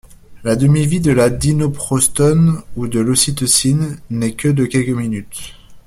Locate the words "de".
0.99-1.11, 2.87-2.99, 4.47-4.65